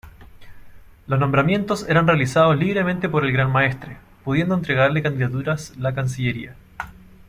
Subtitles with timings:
[1.05, 6.55] Los nombramientos eran realizados libremente por el gran maestre, pudiendo entregarle candidaturas la cancillería.